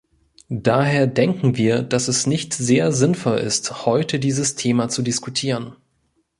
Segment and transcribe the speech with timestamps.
[0.55, 5.75] Daher denken wir, dass es nicht sehr sinnvoll ist, heute dieses Thema zu diskutieren.